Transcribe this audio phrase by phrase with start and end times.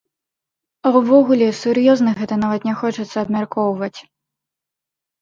[0.85, 3.95] А ўвогуле, сур'ёзна гэта нават не хочацца абмяркоўваць.